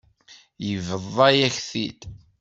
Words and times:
Yebḍa-yak-t-id. 0.67 2.01